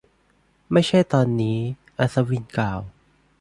[0.71, 1.57] ไม่ใช่ตอนนี้
[1.99, 2.79] อัศวินกล่าว